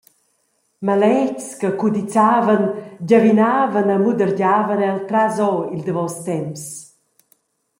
[0.85, 2.63] Maletgs che cudizzavan,
[3.07, 6.63] giavinavan e mudergiavan el trasora il davos temps.